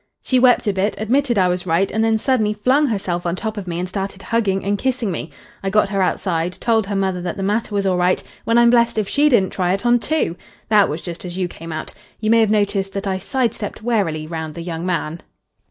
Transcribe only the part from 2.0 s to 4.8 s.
then suddenly flung herself on top of me and started hugging and